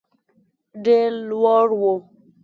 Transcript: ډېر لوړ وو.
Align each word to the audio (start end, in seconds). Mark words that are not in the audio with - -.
ډېر 0.85 1.11
لوړ 1.29 1.67
وو. 1.79 1.93